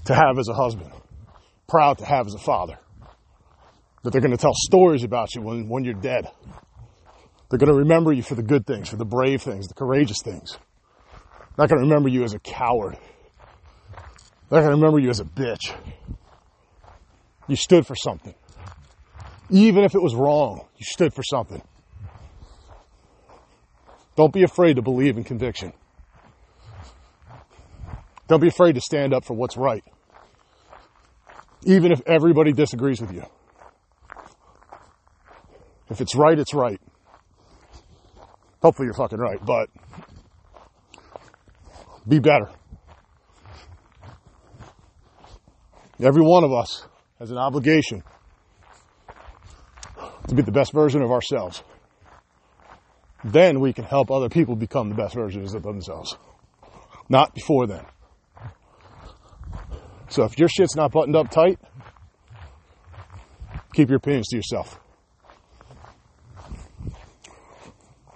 to 0.06 0.14
have 0.14 0.38
as 0.38 0.48
a 0.48 0.54
husband, 0.54 0.92
proud 1.68 1.98
to 1.98 2.06
have 2.06 2.28
as 2.28 2.36
a 2.36 2.40
father. 2.40 2.78
That 4.04 4.12
they're 4.12 4.22
going 4.22 4.32
to 4.32 4.38
tell 4.38 4.54
stories 4.54 5.04
about 5.04 5.34
you 5.34 5.42
when, 5.42 5.68
when 5.68 5.84
you're 5.84 5.96
dead. 5.96 6.30
They're 7.50 7.58
going 7.58 7.72
to 7.72 7.80
remember 7.80 8.14
you 8.14 8.22
for 8.22 8.36
the 8.36 8.44
good 8.44 8.68
things, 8.68 8.90
for 8.90 8.98
the 8.98 9.06
brave 9.06 9.42
things, 9.42 9.68
the 9.68 9.74
courageous 9.74 10.22
things. 10.24 10.58
Not 11.58 11.70
going 11.70 11.82
to 11.82 11.88
remember 11.88 12.10
you 12.10 12.24
as 12.24 12.34
a 12.34 12.40
coward. 12.40 12.98
They're 14.50 14.62
going 14.62 14.72
to 14.72 14.76
remember 14.76 15.00
you 15.00 15.10
as 15.10 15.20
a 15.20 15.26
bitch. 15.26 15.74
You 17.48 17.56
stood 17.56 17.86
for 17.86 17.96
something. 17.96 18.36
Even 19.50 19.84
if 19.84 19.94
it 19.94 20.02
was 20.02 20.16
wrong, 20.16 20.68
you 20.78 20.86
stood 20.86 21.14
for 21.14 21.24
something. 21.24 21.62
Don't 24.16 24.34
be 24.34 24.44
afraid 24.44 24.78
to 24.78 24.82
believe 24.82 25.18
in 25.18 25.24
conviction. 25.24 25.74
Don't 28.28 28.40
be 28.40 28.48
afraid 28.48 28.74
to 28.76 28.82
stand 28.82 29.14
up 29.14 29.26
for 29.26 29.36
what's 29.36 29.58
right 29.58 29.84
even 31.66 31.92
if 31.92 32.02
everybody 32.06 32.54
disagrees 32.54 33.02
with 33.02 33.12
you. 33.12 33.24
If 35.90 36.00
it's 36.00 36.16
right, 36.16 36.38
it's 36.38 36.54
right. 36.54 36.80
Hopefully 38.62 38.86
you're 38.86 38.94
fucking 38.94 39.20
right, 39.20 39.44
but 39.44 39.70
be 42.08 42.20
better. 42.20 42.50
Every 46.00 46.22
one 46.22 46.44
of 46.44 46.54
us 46.54 46.86
has 47.20 47.32
an 47.32 47.38
obligation 47.38 48.04
to 50.28 50.36
be 50.36 50.42
the 50.42 50.52
best 50.52 50.74
version 50.74 51.02
of 51.02 51.12
ourselves. 51.12 51.64
Then 53.24 53.60
we 53.60 53.74
can 53.74 53.86
help 53.86 54.12
other 54.12 54.30
people 54.30 54.56
become 54.56 54.90
the 54.90 54.96
best 54.96 55.16
versions 55.16 55.54
of 55.54 55.64
themselves. 55.64 56.16
Not 57.10 57.34
before 57.34 57.68
then. 57.68 57.86
So 60.10 60.24
if 60.24 60.38
your 60.38 60.48
shit's 60.48 60.76
not 60.76 60.92
buttoned 60.92 61.16
up 61.16 61.32
tight, 61.32 61.60
keep 63.74 63.90
your 63.90 63.98
opinions 63.98 64.28
to 64.28 64.38
yourself. 64.38 64.80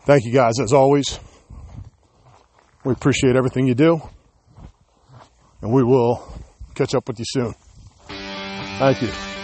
Thank 0.06 0.26
you 0.26 0.34
guys, 0.34 0.60
as 0.60 0.74
always. 0.74 1.20
We 2.84 2.94
appreciate 2.94 3.36
everything 3.36 3.68
you 3.68 3.76
do. 3.76 4.02
And 5.62 5.72
we 5.72 5.84
will 5.84 6.28
catch 6.74 6.96
up 6.96 7.08
with 7.08 7.20
you 7.20 7.26
soon. 7.28 7.54
Thank 8.80 9.02
you. 9.02 9.39